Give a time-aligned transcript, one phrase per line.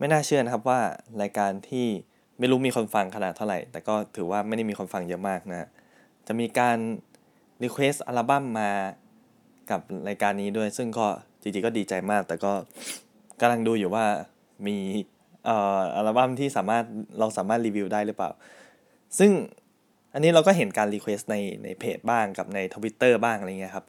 [0.00, 0.80] ไม่น่าเชื่อนะครับว่า
[1.22, 1.86] รายการที่
[2.38, 5.68] ไม่รู้มีคนฟังขนาดเท่าไหร่ แต่ก็ถือว่าไม่ได้มีคนฟังเยอะมากนะ
[6.26, 6.78] จะมีการ
[7.62, 8.70] request อัลบั้มมา
[9.70, 11.06] กับรายการนี้ด้วย ซึ่งก็
[11.42, 12.52] จริงๆก็ดีใจมาก แต่ก็
[13.40, 14.04] กำลังดูอยู่ว่า
[14.66, 14.76] มี
[15.44, 16.84] เอ่ออัลบั้มที่สามารถ
[17.18, 18.30] เราสามารถรีวิวได้หรือเปล่า
[19.18, 19.30] ซึ่ง
[20.12, 23.86] อันนี้เราก็เห็นการ request ในในเพจบ้างกับในทวิตเตอร์บ้างอะไรเงี้ยครับ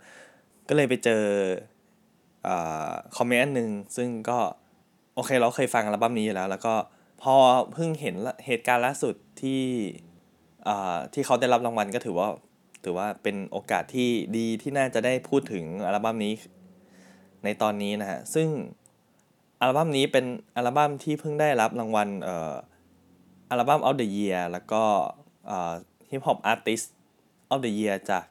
[0.68, 1.23] ก็เลยไปเจอ
[3.18, 4.39] คอมเมนต์หนึ่งซึ่งก็
[5.21, 6.73] อเคเราเคยฟังอัลบั้มนี้อยู่แล้ว แล้วก็
[7.21, 7.35] พอ
[7.73, 8.15] เพิ่งเห็น
[8.46, 9.63] เหตุการณ์ล่าสุดที่
[11.13, 12.27] ที่เขาได้รับรางวัลก็ถือว่า
[12.83, 16.33] ถือว่าเป็นโอกาสที่ดีที่น่าจะได้พูดถึงอัลบั้มนี้
[17.43, 18.47] ในตอนนี้นะฮะ ซึ่ง
[19.61, 22.54] อัลบั้มนี้เป็นอัลบั้มที่เพิ่งได้รับรางวัลเอ่อ
[23.49, 24.83] อัลบั้ม of the year แล้วก็
[26.10, 26.93] ฮิปฮอปอาร์ติสต์
[27.54, 28.25] of the year จาก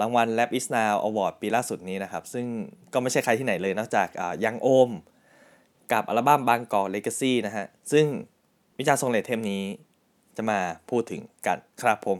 [0.00, 2.46] รางวัล Rap is now award ปีล่าสุดนี้นะครับ ซึ่ง
[2.92, 4.08] ก็ไม่ใช่ใครที่ไหนเลยนอกจาก
[4.44, 4.90] ยังโอม
[5.92, 8.06] กับอัลบั้มบางกอกเลกาซี่นะฮะ ซึ่ง
[8.78, 9.62] วิจารณ์ทรงเลทเทมนี้
[10.36, 10.58] จะมา
[10.90, 12.18] พูดถึงกันครับผม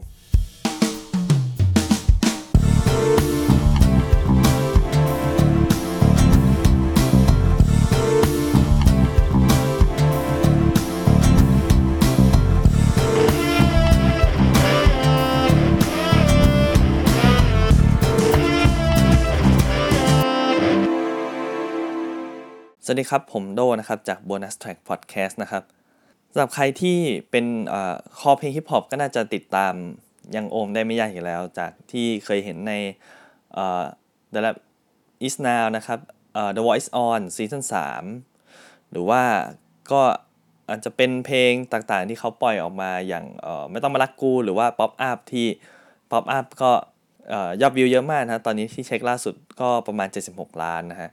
[22.89, 25.63] สวัสดีครับ ผมโดนะครับจาก Bonus Track Podcast นะครับ
[26.31, 26.97] สำหรับใครที่
[27.31, 27.45] เป็น
[28.19, 29.73] คอเพลงฮิปฮอปก็น่าจะติดตาม
[30.35, 32.73] ยังโอมได้ไม่ยากอยู่แล้ว จากที่เคยเห็นใน
[34.33, 34.57] The Lab
[35.25, 35.99] Is Now นะครับ
[36.55, 37.61] The Voice On Season
[38.27, 39.23] 3หรือว่า
[39.91, 40.01] ก็
[40.69, 43.25] อาจจะเป็นเพลงต่างๆที่เขาปล่อยออกมาอย่าง
[43.71, 45.47] ไม่ต้องมารักกูหรือว่า Pop Up ที่
[46.11, 46.71] Pop Up ก็
[47.61, 51.11] ยอดวิวเยอะมากนะตอนนี้ที่เช็คล่าสุดก็ประมาณ 76 ล้านนะฮะ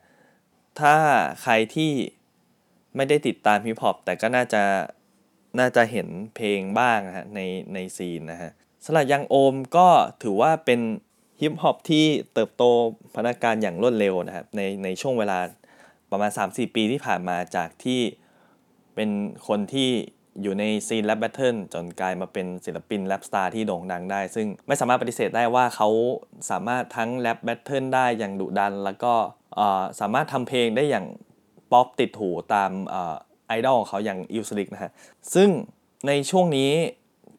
[0.80, 0.96] ถ้า
[1.42, 1.92] ใครที่
[2.96, 4.62] ไม่ได้ติดตามฮิปฮอปแต่ก็น่าจะ
[5.58, 7.40] น่าจะเห็นเพลงบ้างนะฮะใน
[7.74, 8.50] ใน scene นะฮะ
[8.84, 9.88] สำหรับ YOUNGOHM ก็
[10.22, 10.80] ถือว่าเป็น
[11.40, 12.64] ฮิปฮอปที่เติบโต
[13.14, 15.38] พัฒนาการอย่างรวดเร็วนะครับในในช่วงเวลา
[16.10, 18.00] ประมาณ 3-4 ปีที่ผ่านมาจากที่
[18.94, 19.10] เป็น
[19.48, 19.90] คนที่
[20.42, 25.88] อยู่ใน scene rap battle จนกลายมาเป็นศิลปิน rap star ที่โด่งดังได้ ซึ่งไม่สามารถปฏิเสธได้ว่าเขา
[26.50, 29.14] สามารถทั้ง rap battle ได้อย่างดุดัน แล้วก็
[30.00, 31.06] สามารถทำเพลงได้อย่าง
[31.72, 32.70] ป๊อปติดหูตาม
[33.46, 34.92] ไอดอลของเขาอย่าง ILLSLICK นะฮะ
[35.34, 35.48] ซึ่ง
[36.06, 36.70] ในช่วงนี้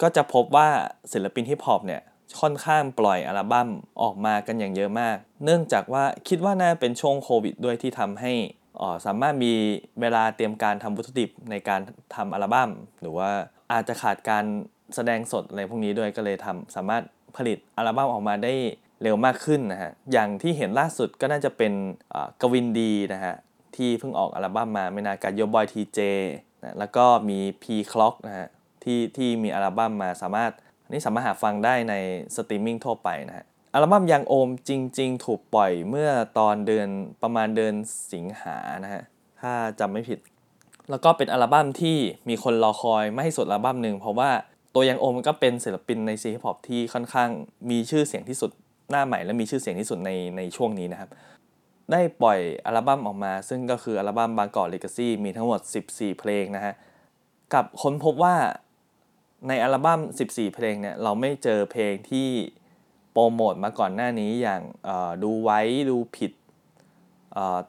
[0.01, 0.67] ก็จะพบว่า
[1.13, 2.01] ศิลปินฮิปฮอปเนี่ย
[2.41, 3.69] ค่อนข้างปล่อยอัลบั้ม
[4.01, 8.33] ออกมากันอย่างเยอะมาก เนื่องจากว่าคิดว่าน่าเป็นช่วงโควิดด้วยที่ทำให้
[9.05, 9.53] สามารถมี
[10.01, 11.81] เวลาเตรียมการทำวัตถุดิบในการ
[12.15, 12.69] ทำอัลบั้ม
[13.01, 13.29] หรือว่า
[13.71, 14.43] อาจจะขาดการ
[14.95, 17.03] แสดงสดอะไรพวกนี้ด้วยก็เลยทำสามารถ
[17.37, 18.53] ผลิตอัลบั้มออกมาได้
[19.03, 21.73] เร็วมากขึ้นนะฮะ อย่างที่เห็นล่าสุดก็น่าจะเป็น
[22.41, 23.35] GAVIN:D นะฮะ
[23.75, 25.99] ที่เพิ่งออกอัลบั้มมาไม่นานกับ YourBoyTJ
[26.63, 28.47] นะแล้วก็มี PEE CLOCK นะฮะ
[28.83, 30.51] ที่ที่มีอัลบั้มมาสามารถ
[30.83, 31.93] อันนี้สามารถหาฟังได้ใน
[32.35, 36.87] สตรีมมิ่งทั่วไปนะฮะ อัลบั้ม YOUNGOHM จริง ๆ ถูกปล่อยเมื่อตอนเดือน
[37.21, 37.73] ประมาณเดือน
[38.13, 39.03] สิงหานะฮะ
[39.41, 40.19] ถ้าจำไม่ผิด
[40.89, 41.97] แล้วก็เป็นอัลบั้มที่
[42.29, 44.29] มีคนรอคอยไม่ให้สุดอัลบั้มหนึ่งเพราะว่า
[44.75, 47.29] ตัวยังโอมก็เป็นศิลปินในซีฮิปฮอปที่ค่อนข้าง
[47.69, 48.51] มีชื่อเสียงที่สุด
[48.89, 51.09] หน้าใหม่และมีชื่อเสียงที่สุดในในช่วงนี้นะครับ
[51.91, 55.59] ได้ปล่อยอัลบั้มออกมา ซึ่งก็คืออัลบั้มบางกอกเลกาซี่มีทั้งหมด
[55.89, 56.73] 14 เพลงนะฮะ
[57.53, 58.35] กับค้นพบว่า
[59.47, 62.27] ในอัลบั้ม 14 เพลงเนี่ยเราไม่เจอเพลงที่
[63.11, 64.61] โปรโมทมาก่อนหน้านี้อย่าง
[65.23, 65.59] ดูไว้
[65.89, 66.31] ดูผิด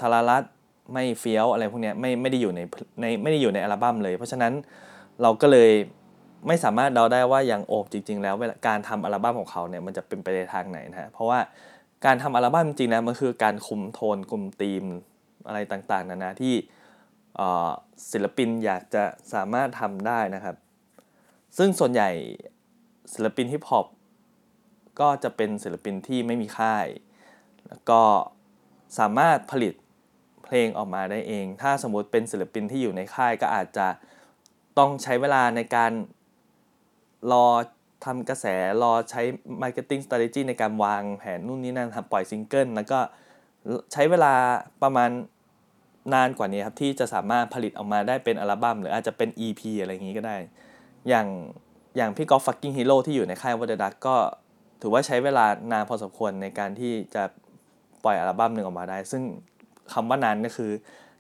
[0.01, 0.45] ทารารัต
[0.93, 2.61] ไม่เฟี้ยวอะไรพวกนี้ไม่ไม่ได้อยู่ใน
[3.01, 4.53] ในไม่ได้อยู่ในอัลบั้มเลย เพราะฉะนั้น
[5.23, 5.71] เราก็เลย
[6.47, 8.35] ไม่สามารถเดาได้ว่าอย่างโอบจริง ๆ แล้ว
[8.67, 11.39] การทำอัลบั้มของเขาเนี่ยมันจะเป็นไปในทางไหนนะฮะเพราะว่า
[12.05, 14.85] การทำอัลบั้มจริงๆนะมันคือการคุมโทนคุมธีม
[15.47, 16.55] อะไรต่างๆนานาที่
[18.11, 20.57] ศิลปินอยากจะสามารถทำได้นะครับ
[21.59, 22.11] ซึ่งส่วนใหญ่
[23.15, 23.87] ศิลปินฮิปฮอป
[25.01, 26.87] ก็จะเป็นศิลปินที่ไม่มีค่าย
[27.69, 28.01] แล้วก็
[28.99, 29.75] สามารถผลิต
[30.45, 33.87] เพลงออกมาได้เอง ถ้าสมมติเป็นศิลปินที่อยู่ในค่ายก็อาจจะ
[34.79, 35.93] ต้องใช้เวลาในการ
[37.33, 37.47] รอ
[38.05, 38.47] ทำกระแส
[38.83, 39.23] รอใช้
[39.63, 42.99] Marketing Strategy ในการวางแผนนู่นนี่นั่นทำปล่อยซิงเกิลแล้วก็
[43.93, 44.33] ใช้เวลา
[44.83, 45.11] ประมาณ
[46.15, 50.37] นานกว่านี้ครับ ที่จะสามารถผลิตออกมาได้เป็นอัลบั้มหรืออาจจะเป็น EP อะไรอย่างนี้ก็ได้
[51.09, 51.27] อย่าง
[51.97, 54.17] อย่างพี่กอล์ฟ Fucking Hero ที่อยู่ในค่าย What The Duck ก็
[54.83, 57.23] ถือว่าใช้เวลานานพอสมควรในการที่จะ
[58.05, 59.23] ปล่อยอัลบั้มหนึ่งออกมาได้ ซึ่ง
[59.93, 60.71] คำว่านานก็คือ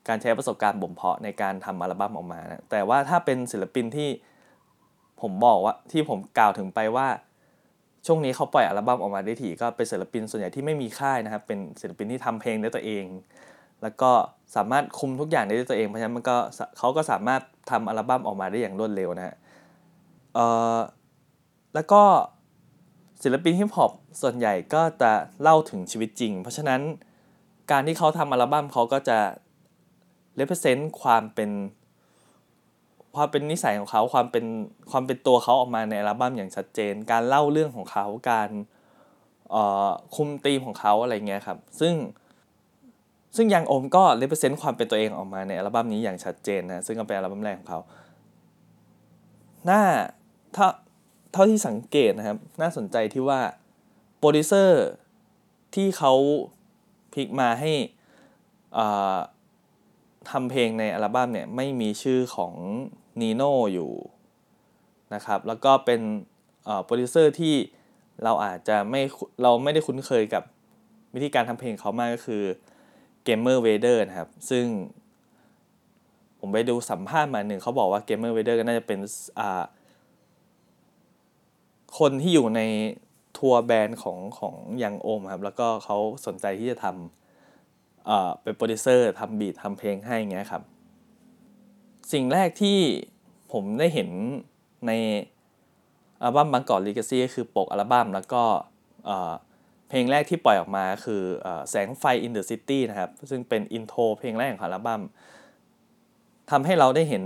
[0.08, 4.08] การใช้ประสบการณ์บ่มเพาะในการทำอัลบั้มออกมานะแต่ว่าถ้าเป็นศิลปินที่
[5.22, 7.08] ผมบอกว่าที่ผมกล่าวถึงไปว่า
[8.06, 13.04] ช่วงนี้เขาปล่อยอัลบั้มออกมาได้ถี่ก็เป็นศิลปินส่วนใหญ่ที่ไม่มีค่ายนะครับ เป็นศิลปินที่ทำเพลงด้วยตัวเอง
[13.82, 14.10] แล้วก็
[14.56, 16.36] สามารถคุมทุกอย่างได้ด้วยตัวเองเพราะฉะนั้นมันก็
[16.78, 19.34] เขาก็สามารถทำอัลบั้มออกมาได้อย่างรวดเร็วนะฮะ
[20.34, 20.46] เอ่
[20.76, 20.78] อ
[21.74, 22.02] แล้วก็
[23.22, 23.92] ศิลปินฮิปฮอป
[24.22, 26.80] ส่วนใหญ่ก็จะเล่าถึงชีวิตจริง เพราะฉะนั้น
[27.70, 29.18] การที่เขาทำอัลบั้มเขาก็จะ
[30.40, 31.50] represent ความเป็น
[33.16, 34.44] ความเป็นนิสัยของเขาความเป็น
[34.90, 38.50] ความเป็นตัวเขาออกมาในอัลบั้มอย่างชัดเจน การเล่าเรื่องของเขาการ
[40.16, 41.94] คุมธีมของเขาอะไรเงี้ยครับ ซึ่ง
[43.36, 47.80] ซึ่ง YOUNGOHM ก็ represent ความเป็นตัวเองออกมาในอัลบั้มนี้อย่างชัดเจนนะซึ่งก็เป็นอัลบั้มแรกของเขา
[49.64, 49.82] หน้า
[50.56, 50.66] ถ้า
[51.32, 53.40] เท่าที่สังเกตนะครับ น่าสนใจที่ว่า
[54.18, 54.84] โปรดิวเซอร์
[55.74, 56.12] ที่เขา
[57.14, 57.72] pick มาให้
[60.30, 62.54] ทำเพลงในอัลบั้มเนี่ยไม่มีชื่อของ
[63.20, 63.92] NINO อยู่
[65.14, 66.00] นะครับ แล้วก็เป็น
[66.84, 67.54] โปรดิวเซอร์ที่
[68.24, 69.00] เราอาจจะไม่
[69.42, 70.42] เราไม่ได้คุ้นเคยกับ
[71.14, 72.42] วิธีการทำเพลงเขามากก็คือ
[73.24, 74.66] เกมเมอร์เวเดอร์นะครับ ซึ่ง
[76.40, 78.98] ผมไปดูสัมภาษณ์มาหนึ่งเขาบอกว่าเกมเมอร์เวเดอร์ก็น่าจะเป็น
[81.98, 82.60] คนที่อยู่ใน
[83.38, 85.96] tour band ของของ YOUNGOHM ครับ แล้วก็เขา
[86.26, 90.62] สนใจที่จะทำเป็นโปรดิวเซอร์ทำ beat ทำเพลงให้เงี้ยครับ
[92.12, 92.78] สิ่งแรกที่
[93.52, 94.10] ผมได้เห็น
[94.86, 94.92] ใน
[96.22, 98.42] อัลบั้มบางกอกลีกาซี่ก็คือปกอัลบั้มแล้วก็
[99.88, 101.22] เพลงแรกที่ปล่อยออกมาคือ
[101.70, 105.02] แสงไฟ in the city นะครับ ซึ่งเป็นอินโทรเพลงแรกของอัลบั้ม
[106.50, 107.24] ทำให้เราได้เห็น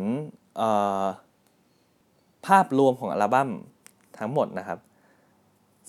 [2.46, 3.50] ภาพรวมของอัลบั้ม
[4.18, 4.78] ทั้งหมดนะครับ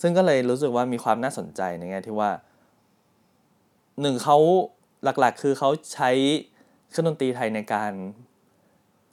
[0.00, 2.30] ซึ่งก็เลยรู้สึกว่ามีความน่าสนใจในแง่ที่ว่า
[4.00, 4.38] หนึ่งเขา
[5.04, 6.10] หลักๆ คือเขาใช้
[6.90, 7.92] เครื่องดนตรีไทยในการ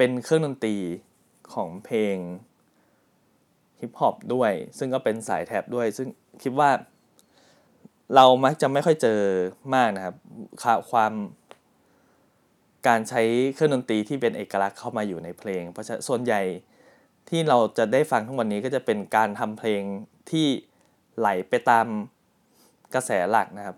[0.01, 0.75] เป็นเครื่องดนตรี
[1.53, 2.17] ของเพลง
[3.79, 6.07] ฮิปฮอปด้วย ซึ่งก็เป็นสาย trap ด้วย ซึ่ง
[6.43, 6.69] คิดว่า
[8.15, 9.19] เรามักจะไม่ค่อยเจอ
[9.75, 10.15] มากนะครับ
[10.91, 11.13] ความ
[12.87, 13.21] การใช้
[13.55, 16.41] เครื่องดนตรีที่เป็นเอกลักษณ์เข้ามาอยู่ในเพลง เพราะฉะส่วนใหญ่
[17.29, 19.81] ที่เราจะได้ฟังทั้งวันนี้ก็จะเป็นการทำเพลง
[20.31, 20.47] ที่
[21.17, 21.87] ไหลไปตาม
[22.95, 23.77] กระแสหลักนะครับ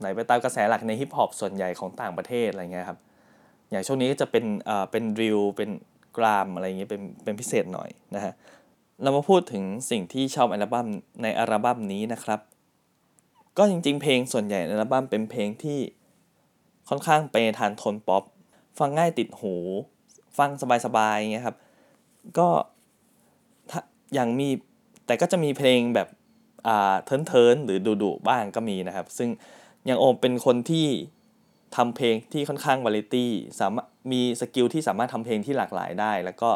[0.00, 2.98] ไหลไปตามกระแสหลักในฮิปฮอปส่วนใหญ่ของต่างประเทศอะไรเงี้ยครับ
[3.70, 5.70] อย่างช่วงนี้ก็จะเป็นเอ่อเป็น drill เป็น
[6.16, 8.32] grime อะไรเงี้ยเป็นเป็นพิเศษหน่อยนะฮะ
[9.02, 10.86] เรามาพูดถึงสิ่งที่ชอบอัลบั้ม
[11.22, 12.40] ในอัลบั้มนี้นะครับ
[13.58, 15.78] ก็จริงๆ เพลงส่วนใหญ่ในอัลบั้มเป็นเพลงที่
[16.88, 18.24] ค่อนข้างไปทางโทนป๊อป
[18.78, 19.54] ฟังง่ายติดหู
[20.38, 20.50] ฟัง
[20.84, 21.56] สบายๆเงี้ยครับ
[22.38, 22.48] ก็
[24.14, 24.48] อย่างมี
[25.06, 26.08] แต่ก็จะมีเพลงแบบ
[27.04, 29.28] turn turn หรือดุดุบ้างก็มีนะครับ ซึ่ง
[29.86, 30.86] อย่างโอมเป็นคนที่
[31.76, 33.30] ทำเพลงที่ค่อนข้างวาไรตี้
[33.60, 36.50] สามารถมี skill ที่สามารถทำเพลงที่หลากหลายได้ แล้วก็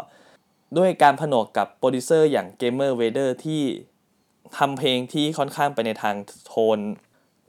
[0.79, 3.63] ด้วยการผนวกกับโปรดิวเซอร์อย่างเกมเมอร์เวเดอร์ที่
[4.59, 6.15] ทำเพลงที่ค่อนข้างไปในทาง
[6.47, 6.79] โทน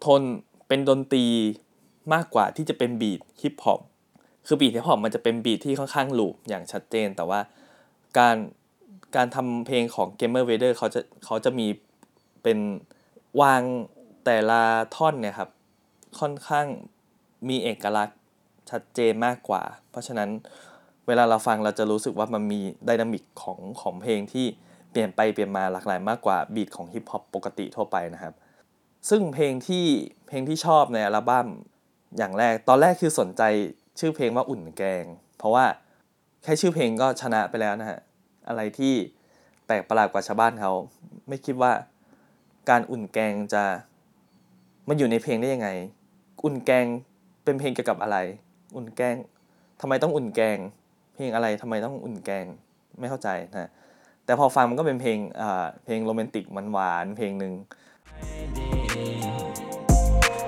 [0.01, 0.21] โทน
[0.67, 1.25] เป็นดนตรี
[2.13, 3.79] มากกว่าที่จะเป็น beat ฮิปฮอป
[4.47, 7.39] คือ beat ฮิปฮอปมันจะเป็น beat ที่ค่อนข้าง loop อย่างชัดเจน แต่ว่า
[8.17, 8.37] การ
[9.15, 11.67] การทำเพลงของ Gamer Vader เขาจะเขาจะมี
[12.43, 12.59] เป็น
[13.41, 13.61] วาง
[14.25, 14.61] แต่ละ
[14.95, 15.49] ท่อนเนี่ยครับ
[16.19, 16.67] ค่อนข้าง
[17.49, 18.17] มีเอกลักษณ์
[18.69, 20.29] ชัดเจนมากกว่า เพราะฉะนั้น
[21.07, 24.45] เวลาเราฟังเราจะรู้สึกว่ามันมีดินามิกของของเพลงที่
[24.91, 28.33] เปลี่ยนไปเปลี่ยนมาหลากหลายมากกว่าบีทของฮิปฮอปปกติทั่วไปนะครับ
[29.09, 29.85] ซึ่งเพลงที่
[30.27, 31.47] เพลงที่ชอบในอัลบั้ม
[32.17, 33.41] อย่างแรกตอนแรกคือสนใจ
[33.99, 35.03] ชื่อเพลงว่าอุ่นแกง
[35.37, 35.65] เพราะว่า
[36.43, 37.99] แค่ชื่อเพลงก็ชนะไปแล้วนะฮะ
[38.47, 38.93] อะไรที่
[39.65, 40.71] แปลกประหลาดกว่าชาวบ้านเขา
[41.27, 41.71] ไม่คิดว่า
[42.69, 43.63] การอุ่นแกงจะ
[44.87, 45.69] มันอยู่ในเพลงได้ยังไง
[46.43, 46.85] อุ่นแกง
[47.43, 48.17] เป็นเพลงเกี่ยวกับอะไร
[48.75, 49.15] อุ่นแกง
[49.81, 50.57] ทำไมต้องอุ่นแกง
[51.15, 52.45] เพลงอะไรทำไมต้องอุ่นแกง
[52.99, 53.69] ไม่เข้าใจนะ
[54.25, 55.17] แต่พอฟังมันก็เป็นเพลง
[55.85, 57.53] เพลงโรแมนติกมันหวานเพลงหนึ่ง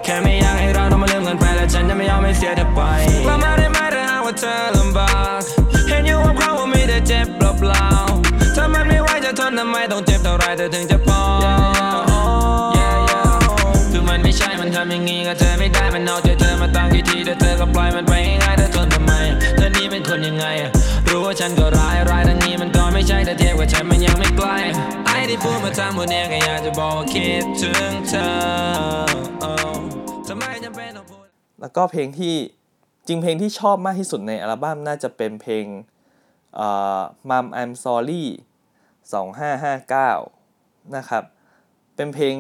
[0.03, 2.81] แค่ไม่อยากให้เราต้องมาลืมกันไปและฉันจะไม่ยอมให้เสียเธอไป
[3.25, 5.41] กลับมาได้ไหมถ้าหากว่าเธอลำบาก
[5.87, 11.21] เห็นอยู่กับเขาว่ามีแต่เจ็บเปล่าๆถ้ามันไม่ไหวจะทนทำไมต้องเจ็บเท่าไรเธอถึงจะพอ
[13.91, 15.54] คือมันไม่ใช่มันทำอย่างงี้กับเธอ
[17.07, 19.11] ที่ทีแต่เธอก็ปล่อยมันไปง่ายเธอทนทำไม
[19.57, 20.45] เธอนี่เป็นคนยังไง
[21.09, 24.57] รู้ว่าฉันก็ร้ายร้ายทั้งนี้มันก็ไม่ใช่แต่เทียบกับฉันมันยังไม่ไกล้
[25.05, 28.27] ไอ้ที่พูดมาทั้งหมดเนี่ยก็อยากจะบอกว่าคิดถึงเธอ
[30.27, 31.25] ทำไมจำเป็นต้องพูด
[31.61, 32.35] แล้วก็เพลงที่
[33.07, 35.65] จริงเพลงที่ชอบมากที่สุดในอัลบั้มน่าจะเป็นเพลง
[36.55, 38.23] เอ่อ Mom I'm Sorry
[39.57, 41.23] 2559 นะครับ
[41.95, 42.35] เป็นเพลง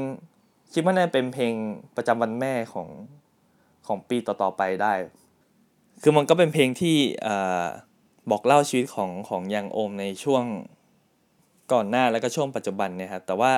[0.73, 1.53] คิดว่าน่าเป็นเพลง
[1.95, 2.87] ประจำวันแม่ของ
[3.87, 4.93] ของปีต่อๆไปได้
[6.01, 6.97] คือมันก็เป็นเพลงที่
[8.31, 10.43] บอกเล่าชีวิตของของยังโอมในช่วง
[11.73, 13.53] ก่อนหน้าแล้วก็ช่วงปัจจุบันเนี่ยครับแต่ว่า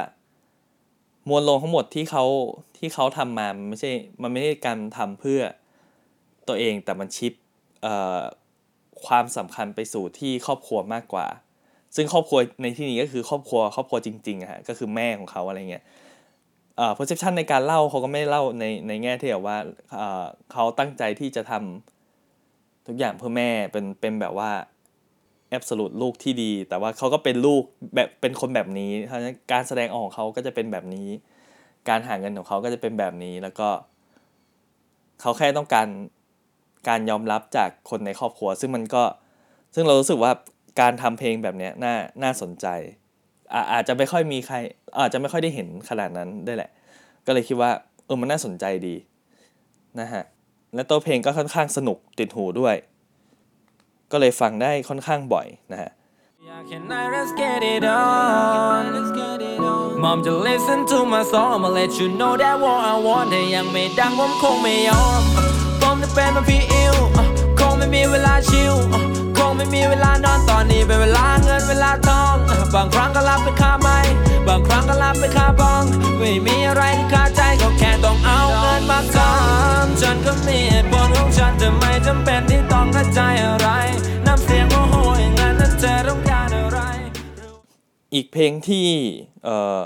[1.30, 2.26] มวลลงทั้งหมดที่เขา
[2.78, 3.92] ที่เขาทำมามันไม่ใช่
[4.22, 5.42] มันไม่ได้การทำเพื่อ
[6.48, 7.34] ตัวเองแต่มันชิป
[9.06, 11.28] ความสำคัญไปสู่ที่ครอบครัวมากกว่า
[11.96, 15.84] ซึ่งครอบครัวในที่นี้ก็คือครอบครัวครอบครัวจริงๆฮะก็คือแม่ของเขาอะไรเงี้ย
[16.78, 19.58] เอ่อ perception ในการเล่าเขาก็ไม่เล่าในในแง่ที่แบบว่า
[19.92, 24.52] เอ่อเขาตั้งใจที่จะทำทุกอย่างเพื่อแม่เป็นเป็นแบบว่า
[25.50, 27.64] แอบสูตลูกที่ดี แต่ว่าเขาก็เป็นลูก
[27.96, 31.10] แบบเป็นคนแบบนี้เพราะฉะนั้นการแสดงออกของเขาก็จะเป็นแบบนี้
[31.90, 33.70] การหาเงินของเขาก็จะเป็นแบบนี้แล้วก็
[35.22, 35.88] เขาแค่ต้องการ
[36.88, 39.04] การยอมรับจากคนในครอบครัว ซึ่งมันก็
[39.76, 40.32] ซึ่งเรารู้สึกว่า
[40.82, 42.68] การทำเพลงแบบนี้น่าน่าสนใจ
[43.74, 44.56] อาจจะไม่ค่อยมีใคร
[45.00, 46.70] อาจจะไม่ค่อยได้เห็นขนาดนั้นได้แหละ
[47.26, 47.72] ก็เลยคิดว่า
[48.06, 48.96] เออมันน่าสนใจดี
[50.00, 50.24] นะฮะ
[50.76, 52.76] และตัวเพลงก็ค่อนข้างสนุกติดหูด้วย
[54.12, 55.92] ก็เลยฟังได้ค่อนข้างบ่อยนะฮะ
[60.04, 65.22] Mom จะ listen to my song I'ma let you know that what I want แต่ยังไม่ดังผมคงไม่ยอม
[65.82, 66.96] ผมจะเป็นมันพี่อิว
[67.60, 68.74] คงไม่มีเวลาชิล
[69.38, 72.36] คงไม่มีเวลานอนตอนนี้เป็นเวลาเงินเวลาทอง
[72.76, 75.84] บางครั้งก็างครั้งก็รับไปคาบอง
[76.20, 83.68] ไม่มีอะไรที่คาใจก็แค่ต้องเอาเงินมาทำฉันก็มีเหตุผลของฉันจะไม่จำเป็นที่ต้องเข้าใจอะไร
[84.26, 86.80] น้ำเสียงโมโหอย่างนั้นนั้นเธอต้องการอะไร
[88.14, 88.88] อีกเพลงที่
[89.44, 89.80] เอ่อ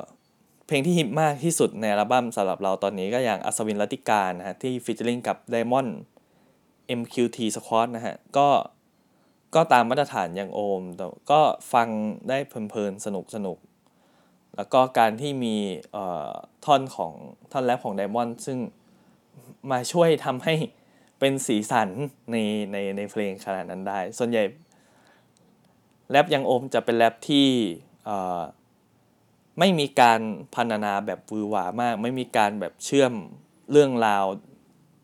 [0.67, 5.91] เพลงที่ฮิตมากที่สุดในอัลบั้มสำหรับเราตอนนี้ก็อย่างอัศวินรัตติกาลนะฮะที่ featuring กับ Diamond
[6.99, 8.47] MQT Squad นะฮะก็
[9.55, 11.41] ก็ตามมาตรฐานอย่างโอม แต่ก็
[11.73, 11.87] ฟัง
[12.29, 13.57] ได้เพลินๆ สนุกสนุก
[14.55, 15.55] แล้วก็การที่มี
[16.65, 17.13] ท่อนของ
[17.51, 18.57] ท่อนแรปของ Diamond ซึ่ง
[19.71, 20.53] มาช่วยทำให้
[21.19, 21.89] เป็นสีสัน
[22.31, 22.35] ใน
[22.71, 24.43] ในในเพลงขนาดนั้นได้ ส่วนใหญ่
[26.09, 27.47] แรปยังโอมจะเป็นแรปที่
[29.59, 30.21] ไม่มีการ
[30.55, 33.13] พันนาแบบวือหวามาก ไม่มีการแบบเชื่อม
[33.71, 34.25] เรื่องราว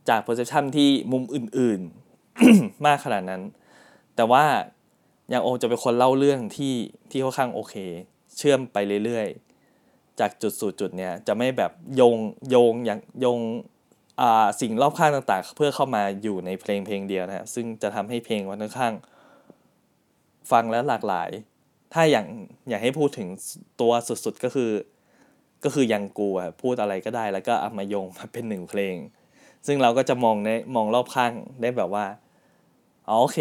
[0.09, 3.41] จาก perception ที่มุมอื่นๆ มากขนาดนั้น
[4.15, 4.45] แต่ว่า
[5.33, 6.75] ยังโอมจะเป็นคนเล่าเรื่องที่
[7.11, 7.75] ที่ค่อนข้างโอเค
[8.37, 12.17] เชื่อมไปเรื่อยๆ จากจุดสู่จุดเนี้ยจะไม่แบบโยง
[12.49, 13.39] โยงอย่างโยง
[14.21, 18.93] อ่าสิ่งรอบข้างต่างๆ เพื่อเข้ามาอยู่ในเพลงเพลงเดียวนะฮะซึ่งจะทำให้เพลงมันค่อนข้าง
[20.51, 21.29] ฟังแล้วหลากหลาย
[21.93, 22.27] ถ้าอย่าง
[22.69, 23.27] อยากให้พูดถึง
[23.81, 24.71] ตัวสุดๆก็คือ
[25.63, 28.95] ก็คือยังกูอะพูดอะไรก็ได้ แล้วก็เอามาโยงมาเป็นหนึ่งเพลง
[29.67, 32.05] ซึ่งเราก็จะมองในมองรอบข้างได้แบบว่า
[33.09, 33.37] อ๋อโอเค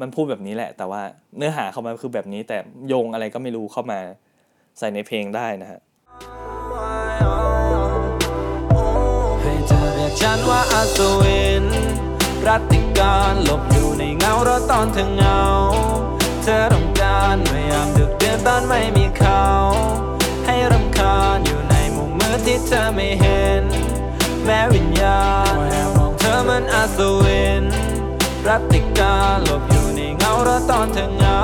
[0.00, 1.02] มันพูดแบบนี้แหละ แต่ว่า
[1.36, 4.00] เนื้อหาเข้ามาคือแบบนี้แต่โยงอะไรก็ไม่รู้เข้ามา
[4.78, 5.80] ใส่ในเพลงได้นะฮะ
[9.42, 11.64] ให้เธอเรียกฉันว่าอัศวิน
[12.48, 15.40] รัติการหลบอยู่ในเงาเรถตอนเธอเงา
[16.42, 19.44] เธอรำการพยายามดึกเดือนตอนไม่มีเขา
[20.46, 23.62] ให้รำคาญอยู่ในมุมมืดที่เธอไม่เห็น
[24.44, 27.64] แม้วิญญาณแอบมองเธอมันอัศวิน
[28.48, 31.40] รัติการหลบอยู่ในเงาเรถตอนเธอเงา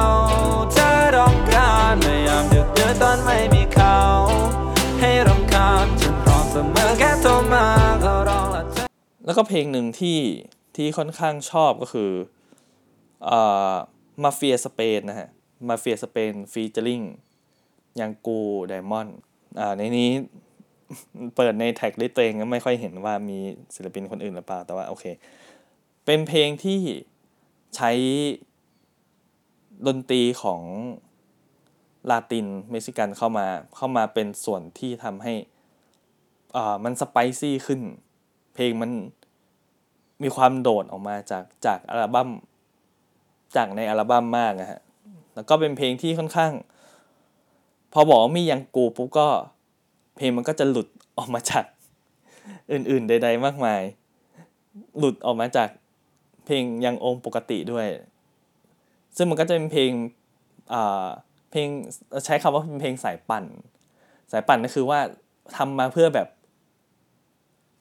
[1.22, 3.96] เธอรำคาญพยายามดึกเดือตอนไม่มีเขา
[5.00, 7.66] ให้รำคาญฉันพร้อมเสมอแค่โทรมา
[8.04, 8.62] ก็ร้องละ
[9.24, 10.18] แล้วก็เพลงหนึ่งที่
[10.76, 12.10] ที่ค่อนข้างชอบก็คือ
[13.28, 13.74] อ่า
[14.22, 15.28] มาเฟียสเปนนะฮะ
[15.68, 17.00] มาเฟียสเปน featuring
[18.00, 19.16] ยังกู Diamond
[19.60, 20.10] อ่าในนี้
[21.36, 23.38] เปิดใน tracklist ตัวเองก็ไม่ค่อยเห็นว่ามี
[23.74, 25.04] ศิลปินคนอื่นหรือเปล่า แต่ว่าโอเค
[26.04, 26.80] เป็นเพลงที่
[27.76, 27.90] ใช้
[29.86, 30.62] ดนตรีของ
[32.10, 35.34] ลาตินเม็กซิกันเข้ามาเข้ามาเป็นส่วนที่ทำให้
[36.56, 37.80] อ่ามัน spicy ขึ้น
[38.54, 38.90] เพลงมัน
[40.22, 42.28] มีความโดดออกมาจากจากอัลบั้ม
[43.56, 44.80] จากในอัลบั้มมากนะฮะ
[45.34, 46.52] แล้วก็เป็นเพลงที่ค่อนข้าง
[47.92, 49.28] พอบอกว่ามียังกูปุ๊บก็
[50.16, 51.64] เพลงมันก็จะหลุดออกมาจาก
[52.72, 53.82] อื่นๆใด ๆ มากมาย
[54.98, 55.68] หลุดออกมาจาก
[56.44, 57.86] เพลงยังองค์ปกติด้วย
[59.16, 59.90] ซึ่งมันก็จะเป็นเพลง
[60.72, 61.08] อ่า
[61.52, 61.68] เพลง
[62.26, 63.44] ใช้คำว่าเป็นเพลงสายปั่น
[64.32, 65.00] สายปั่นก็คือว่า
[65.56, 66.28] ทำมาเพื่อแบบ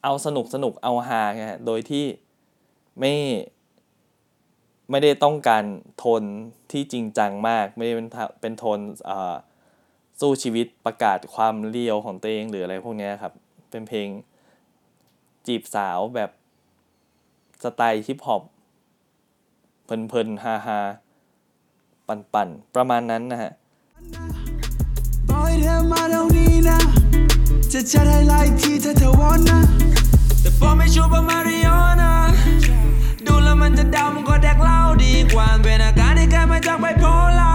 [0.02, 2.04] เอาสนุกสนุกเอาฮาไงโดยที่
[3.00, 3.14] ไม่
[4.90, 5.64] ไม่ได้ต้องการ
[5.98, 6.22] โทน
[6.72, 8.08] ที่จริงจังมาก ไม่ได้เป็น
[8.40, 8.80] เป็นโทน
[10.20, 13.32] สู้ชีวิตประกาศความ real ของตัวเองหรืออะไรพวกนี้ครับ
[13.70, 14.08] เป็นเพลง
[15.46, 16.30] จีบสาวแบบ
[17.64, 18.42] สไตล์ฮิปฮอป
[19.84, 23.52] เพลินๆฮาฮาๆปั่นๆ ประมาณนั้นนะฮะ
[25.54, 26.78] ยเธอมาตรงนี้นะ
[27.72, 29.60] จะจัดให้ไลท์ที่เธอเธอวอนนะ
[30.40, 31.70] แต่พอไม่ชูปมาริโอ
[32.02, 32.12] นะ
[33.26, 37.04] ดูแล้วมันจะเดามันก็แดกเหล้าดีกว่าเป็นอาการที่แค่มาจากไบโพ
[37.40, 37.52] ล่า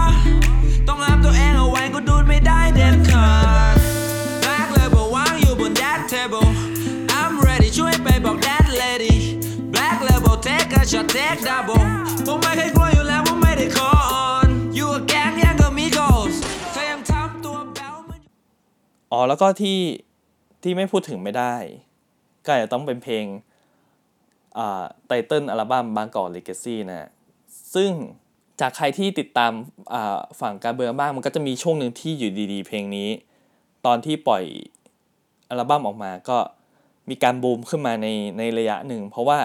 [0.88, 3.28] ต้องห้ามตัวเองเอาไว้ก็ดูดไม่ได้เด็ดขา
[3.72, 3.76] ด
[4.42, 6.48] Black label วางอยู่บน that table
[7.18, 9.14] I'm ready ช่วยไปบอก that lady
[9.72, 11.86] Black label take a ช็อตเทคดับเบิล
[12.26, 13.97] ผมไม่เคยกลัวอยู่แล้วว่าไม่ได้ขอ
[19.12, 19.78] อ๋อแล้วก็ที่
[20.62, 21.54] ที่ไม่พูดถึงไม่ได้
[22.44, 23.24] ก็อาจจะต้องเป็นเพลง
[24.58, 27.08] อ่าไตเติลอัลบั้มบางกอกเลกซี่นะฮะ
[27.74, 27.90] ซึ่ง
[28.60, 29.52] จากใครที่ติดตาม
[29.94, 33.08] อ่าฝั่งการเบืองบ้างมันก็จะมีช่วงหนึ่งที่อยู่ดีๆ เพลงนี้
[33.86, 34.44] ตอนที่ปล่อย
[35.48, 36.38] อัลบั้มออกมาก็
[37.08, 39.38] มีการบูมขึ้นมาในในระยะหนึ่ง เพราะว่า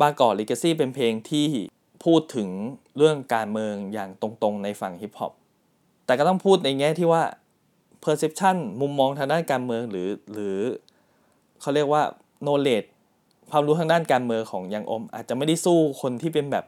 [0.00, 1.48] บางกอกเลกซี่เป็นเพลงที่
[2.04, 2.48] พูดถึง
[2.96, 5.32] เรื่องการเมืองอย่างตรงๆในฝั่งฮิปฮอป
[6.06, 7.22] แต่ก็ต้องพูดในแง่ที่ว่า
[8.04, 10.58] perception มุมมองทางด้านการเมืองหรือหรือ
[11.60, 12.02] เขาเรียกว่า
[12.44, 12.88] knowledge
[13.50, 16.64] ความรู้ทางด้านการเมืองของยังอม อาจจะไม่ได้สู้คนที่เป็นแบบ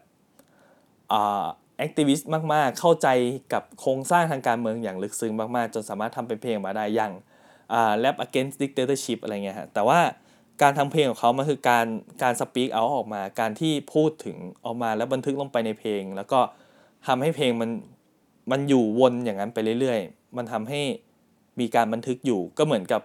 [1.13, 1.45] อ่า
[1.87, 2.25] activist
[2.55, 3.09] มากๆ เข้าใจ
[3.53, 7.13] กับโครงสร้างทางการเมืองอย่างลึกซึ้งมากๆ จนสามารถทำเป็นเพลงมาได้อย่าง
[7.73, 10.01] อ่า rap against dictatorship อะไรเงี้ยฮะแต่ว่า
[10.63, 11.87] การทำเพลงของเขามันคือการ
[12.23, 16.41] การ speak out ออกมา การที่พูดถึงออกมาแล้วบันทึกลงไปในเพลง แล้วก็
[17.07, 17.71] ทำให้เพลงมัน
[18.51, 20.81] มันอยู่วนอย่างนั้นไปเรื่อย ๆ มันทำให้
[21.61, 23.03] มีการบันทึกอยู่ก็เหมือนกับ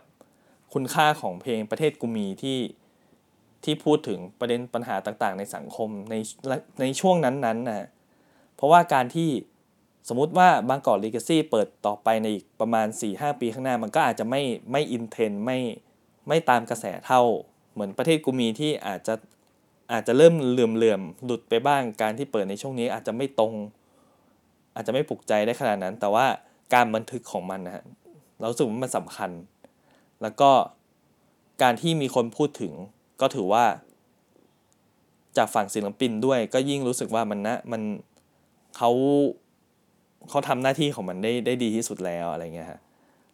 [0.73, 2.59] คุณค่าของเพลงประเทศกูมีที่
[3.63, 6.15] ที่พูดถึงประเด็นปัญหาต่างๆ ในสังคมใน
[6.81, 7.87] ในช่วงนั้นๆนะ
[8.55, 9.29] เพราะว่าการที่
[10.09, 14.41] สมมุติว่าบางกอกลีกซี่เปิดต่อไปในอีกประมาณ 4-5 ปีข้างหน้า มันก็อาจจะไม่
[14.71, 15.57] ไม่อินเทนไม่
[16.27, 17.21] ไม่ตามกระแสเท่า
[17.73, 19.13] เหมือนประเทศกูมีที่อาจจะ
[19.91, 23.53] อาจจะเริ่มเหลื่อมๆหลุดไปบ้างการที่เปิดในช่วงนี้อาจจะไม่ตรง
[24.75, 26.25] อาจจะไม่ปลุกใจได้ขนาดนั้น แต่ว่า
[26.73, 27.83] การบันทึกของมันนะฮะ
[28.39, 29.31] เราสึกว่ามันสำคัญ
[30.21, 30.51] แล้วก็
[31.61, 32.73] การที่มีคนพูดถึง
[33.21, 33.65] ก็ถือว่า
[35.37, 37.81] จากฝั่งศิลปินด้วย ก็ยิ่งรู้สึกว่ามันนะมัน
[38.77, 38.91] เขา
[40.29, 42.79] เขาทำหน้าที่ของมันได้ได้ดีที่สุดแล้วอะไรเงี้ยฮะ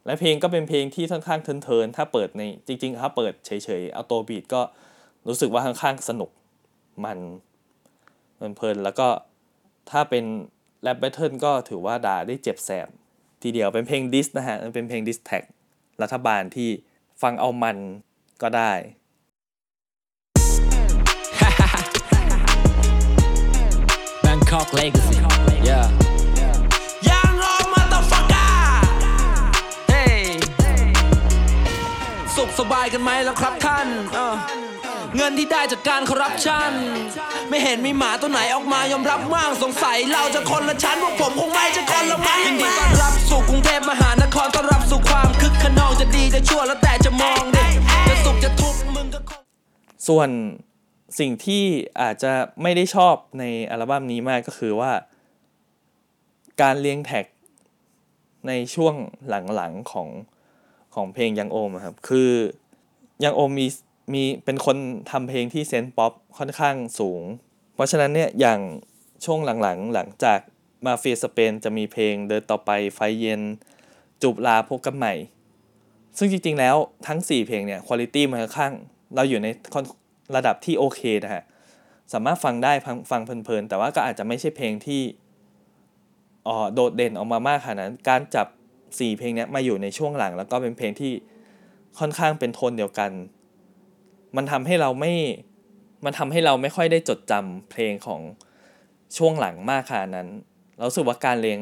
[0.06, 4.60] และเพลงก็เป็นเพลงที่ค่อนข้าง turn ๆถ้าเปิดในจริงๆถ้าเปิดเฉยๆเอาตัว beat ก็
[5.28, 6.30] รู้สึกว่าค่อนข้างสนุก
[7.04, 7.18] มัน
[8.40, 9.08] มันเพลินแล้วก็
[9.90, 10.24] ถ้าเป็น
[10.82, 12.88] rap battle ก็ถือว่าด่าได้เจ็บแสบ
[13.46, 15.42] ทีเดียวเป็นเพลง diss นะฮะมันเป็นเพลง diss track
[16.02, 16.68] รัฐบาลที่
[17.22, 17.76] ฟังเอามัน
[18.42, 18.72] ก็ได้
[24.24, 25.16] Bangkok Legacy
[25.68, 25.86] yeah
[27.08, 28.48] ยังรอมาตฟังกา
[29.88, 30.04] เฮ้
[32.36, 33.86] สุขสบายกันไหมแล้วครับท่าน
[35.16, 36.70] เออเงินที่ได้จากการคอร์รัปชัน
[37.48, 47.66] ไม่เห็นมีหมาตัวไหนออกมายอมรับว่างสงสัยเราจะคนละชั้นพวกผมคงไม่จะคนละมั้งยินดีต้อนรับสู่กรุงเทพมหานครต้อนรับสู่ความคึกขนองจะดีจะชั่วแล้วแต่จะมองเด็
[48.08, 49.40] จะสุขจะทุกข์มึงก็คง
[50.08, 50.28] ส่วน
[51.18, 51.64] สิ่งที่
[52.00, 54.92] อาจจะไม่ได้ชอบในอัลบั้มนี้มากก็คือว่า
[56.62, 57.26] การเรียง track
[58.48, 58.94] ในช่วง
[59.28, 60.08] หลังๆของ
[60.94, 62.30] ของเพลงยังโอมอะครับ คือ
[63.24, 63.66] ยังโอมมี
[64.12, 64.76] มีเป็นคน
[65.10, 67.22] ทำเพลงที่ sense ป๊อปค่อนข้างสูง
[67.74, 68.60] เพราะฉะนั้นเนี่ยอย่าง
[69.24, 70.38] ช่วงหลังๆ หลังจาก
[70.86, 73.42] มาเฟียสเปนจะมีเพลงเดินต่อไปไฟเย็น
[74.22, 75.14] จูบลาพบกันใหม่
[76.18, 78.72] ซึ่งจริงๆแล้วทั้ง 4 เพลงเนี่ยคุณภาพมันค่อนข้าง
[79.14, 79.48] เราอยู่ใน
[80.36, 81.44] ระดับที่โอเคนะฮะ
[82.12, 82.72] สามารถฟังได้
[83.10, 85.02] ฟังเพลินๆ แต่ว่าก็อาจจะไม่ใช่เพลงที่
[86.46, 88.46] อ๋อโดดเด่นออกมามากขนาดนั้น การจับ
[88.82, 91.12] 4 เพลงเนี้ยมาอยู่ในช่วงหลัง แล้วก็เป็นเพลงที่
[91.98, 93.10] ค่อนข้างเป็นโทนเดียวกัน
[94.36, 95.12] มันทำให้เราไม่
[96.04, 98.20] มันทำให้เราไม่ค่อยได้จดจำเพลงของ
[99.16, 100.28] ช่วงหลังมากขนาดนั้น
[100.76, 101.60] เราสึกว่าการเรียง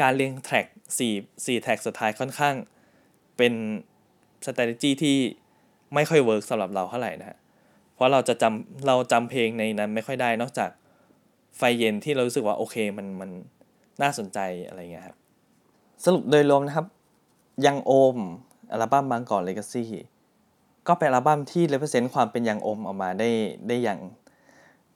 [0.00, 0.66] การเรียง track
[0.98, 1.12] สี่
[1.44, 2.54] สี่ track สุดท้ายค่อนข้าง
[3.36, 3.52] เป็น
[4.44, 5.16] strategy ที่
[5.94, 7.38] ไม่ค่อย work สำหรับเราเท่าไหร่นะฮะ
[7.94, 10.70] เพราะเราจะจำเราจำเพลงในนั้นไม่ค่อยได้นอกจาก
[11.56, 13.30] ไฟเย็นที่เรารู้สึกว่าโอเคมันมัน
[14.02, 15.16] น่าสนใจอะไรเงี้ยครับ
[16.04, 16.86] สรุปโดยรวมนะครับ
[17.66, 18.18] ยังโอม
[18.72, 19.90] อัลบั้ม Bangkok Legacy
[20.88, 23.30] ก็เป็นอัลบั้มที่เลเ e เซนต์ความเป็นยังอมออกมาได้
[23.68, 24.00] ได้อย่าง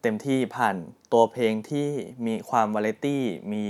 [0.02, 0.76] เต็มที่ผ่าน
[1.12, 1.88] ตัวเพลงที่
[2.26, 3.22] มีความวาไรตี้
[3.52, 3.64] มี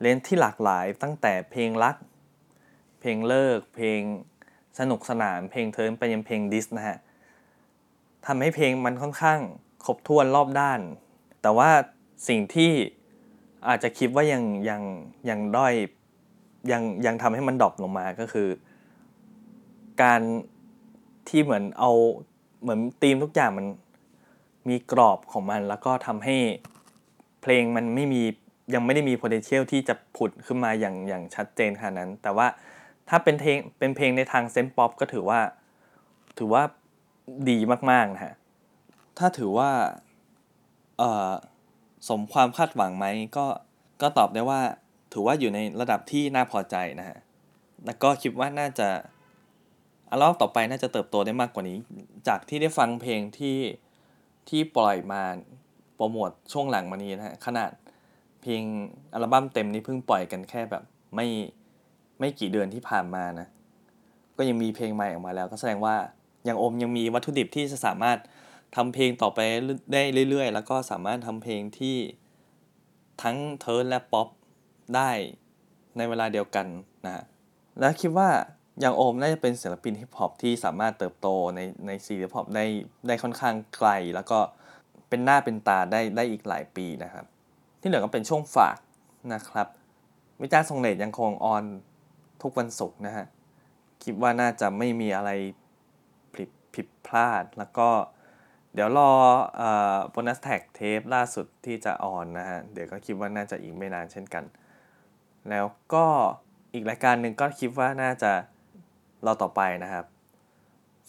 [0.00, 1.96] เลนที่หลากหลายตั้งแต่เพลงรัก
[3.00, 4.00] เพลงเลิก เพลง
[4.78, 6.98] สนุกสนาน เพลง turn ไปยังเพลง diss นะฮะ
[8.26, 9.40] ทำให้เพลงมันค่อนข้าง
[9.84, 10.80] ครบถ้วนรอบด้าน
[11.42, 11.70] แต่ว่า
[12.28, 12.72] สิ่งที่
[13.68, 14.82] อาจจะคิดว่ายังยัง
[15.28, 15.74] ยังด้อย
[16.72, 18.48] ยังยังทำให้มัน drop ลงมาก็คือ
[20.02, 20.22] การ
[21.28, 21.90] ที่เหมือนเอา
[22.62, 23.66] เหมือนธีมทุกอย่างมัน
[24.68, 26.36] มีกรอบของมัน แล้วก็ทำให้
[27.42, 28.22] เพลงมันไม่มี
[28.74, 32.46] ยังไม่ได้มี potential ที่จะผุดขึ้นมาอย่างอย่างชัดเจนขนาดนั้น แต่ว่า
[33.08, 35.40] ถ้าเป็นเพลงเป็นเพลงในทางเซนป๊อปก็ถือว่า
[36.38, 36.62] ถือว่า
[37.50, 37.58] ดี
[37.90, 38.34] มากๆนะฮะ
[39.18, 39.70] ถ้าถือว่า
[40.98, 41.30] เออ
[42.08, 43.46] สมความคาดหวังไหมก็
[44.02, 44.60] ก็ตอบได้ว่า
[45.12, 47.18] ถือว่าอยู่ในระดับที่น่าพอใจนะฮะ
[47.86, 48.88] แล้วก็คิดว่าน่าจะ
[50.10, 51.78] อัลบั้มต่อไปน่าจะเติบโตได้มากกว่านี้
[52.28, 53.58] จากที่ได้ฟังเพลงที่
[54.48, 55.22] ที่ปล่อยมา
[55.94, 57.70] โปรโมทช่วงหลังมานี้นะฮะขนาด
[58.42, 58.62] เพลง
[59.14, 60.82] อัลบั้มเต็มนี้เพิ่งปล่อยกันแค่แบบ
[61.14, 61.26] ไม่
[62.20, 63.48] ไม่กี่เดือนที่ผ่านมานะ
[64.36, 65.96] ก็ยังมีเพลงใหม่ออกมาแล้ว ก็แสดงว่า
[66.48, 68.18] ยังอมยังมีวัตถุดิบที่จะสามารถ
[68.76, 69.38] ทำเพลงต่อไป
[69.92, 71.96] ได้เรื่อยๆ แล้วก็สามารถทำเพลงที่
[73.22, 74.28] ทั้ง turn และป๊อป
[74.96, 75.10] ได้
[75.96, 76.66] ในเวลาเดียวกัน
[77.04, 77.24] นะฮะ
[77.80, 78.28] และคิดว่า
[78.80, 82.64] อย่างโอมน่าจะเป็นศิลปินฮิปฮอปที่สามารถเติบโตในใน scene ฮิปฮอปได้
[83.06, 84.38] ได้ค่อนข้างไกล แล้วก็
[85.08, 87.24] เป็นหน้าเป็นตาได้ได้อีกหลายปีนะครับ
[87.80, 88.78] ที่เหลือก็เป็นช่วงฝาก
[89.34, 89.66] นะครับ
[90.42, 91.64] วิจารณ์ทรงเลดยังคง on
[92.42, 93.26] ทุกวันศุกร์นะฮะ
[94.04, 95.30] คิดว่าน่าจะไม่มีอะไร
[96.34, 97.88] ผิดผิดพลาด แล้วก็
[98.74, 99.10] เดี๋ยวรอ
[100.10, 104.44] Bonus Track เทปล่าสุดที่จะ on นะฮะ เดี๋ยวก็คิดว่าน่าจะอีกไม่นานเช่นกัน
[105.50, 106.06] แล้วก็
[106.74, 108.32] อีกรายการหนึ่งก็คิดว่าน่าจะ
[109.26, 110.04] รอต่อไปนะครับ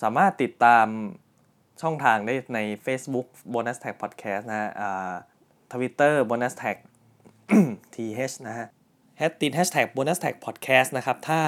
[0.02, 0.88] สามารถติดตาม
[1.82, 4.70] ช่องทางได้ใน Facebook Bonus Track Podcast นะฮะ
[5.74, 6.78] ทวิตเตอร์ Bonus Track
[7.96, 8.68] th นะฮะ
[9.18, 11.42] แฮชติด Hashtag Bonus Track Podcast นะครับ ถ้า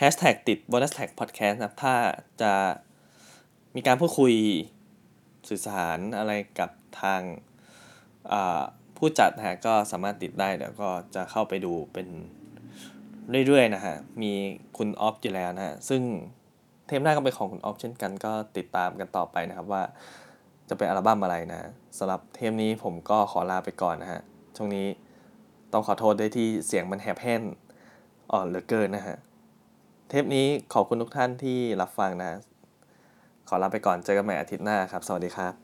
[0.00, 1.94] Hashtag ติด Bonus Tag Podcast นะครับ ถ้า
[2.42, 2.52] จะ
[3.74, 4.34] มีการพูดคุย
[5.48, 6.70] สื่อสารอะไรกับ
[7.02, 7.20] ทาง
[8.96, 12.08] ผู้จัดนะฮะก็สามารถติดได้เดี๋ยวก็จะเข้าไปดูเป็น
[13.46, 14.32] เรื่อยๆนะฮะ มี
[14.76, 16.02] คุณออฟอยู่แล้วนะฮะ ซึ่ง
[16.86, 19.82] เทปหน้าก็เป็นของคุณออฟเช่นกันก็ติดตามกันต่อไปนะครับว่า
[20.68, 24.20] จะเป็นอัลบั้มอะไรนะสำหรับเทปนี้ผมก็ขอลาไปก่อนนะฮะ
[24.56, 24.86] ช่วงนี้
[25.72, 27.40] ต้องขอโทษด้วยที่เสียงมันแหบแห้ง
[28.32, 29.16] อ่อนเหลือเกินนะฮะ
[30.08, 32.32] เทปนี้ขอบคุณทุกท่านที่รับฟังนะ
[33.48, 35.61] ขอลาไปก่อนเจอกันใหม่อาทิตย์หน้าครับ สวัสดีครับ